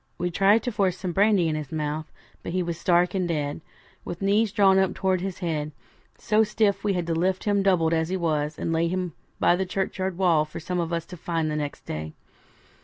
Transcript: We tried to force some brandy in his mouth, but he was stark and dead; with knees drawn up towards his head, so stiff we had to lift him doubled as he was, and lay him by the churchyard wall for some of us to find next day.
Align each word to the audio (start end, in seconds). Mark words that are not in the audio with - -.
We 0.17 0.31
tried 0.31 0.63
to 0.63 0.71
force 0.71 0.97
some 0.97 1.11
brandy 1.11 1.47
in 1.47 1.53
his 1.53 1.71
mouth, 1.71 2.11
but 2.41 2.53
he 2.53 2.63
was 2.63 2.75
stark 2.79 3.13
and 3.13 3.27
dead; 3.27 3.61
with 4.03 4.19
knees 4.19 4.51
drawn 4.51 4.79
up 4.79 4.95
towards 4.95 5.21
his 5.21 5.37
head, 5.45 5.73
so 6.17 6.43
stiff 6.43 6.83
we 6.83 6.93
had 6.93 7.05
to 7.05 7.13
lift 7.13 7.43
him 7.43 7.61
doubled 7.61 7.93
as 7.93 8.09
he 8.09 8.17
was, 8.17 8.57
and 8.57 8.73
lay 8.73 8.87
him 8.87 9.13
by 9.39 9.55
the 9.55 9.63
churchyard 9.63 10.17
wall 10.17 10.43
for 10.43 10.59
some 10.59 10.79
of 10.79 10.91
us 10.91 11.05
to 11.05 11.17
find 11.17 11.49
next 11.49 11.81
day. 11.85 12.13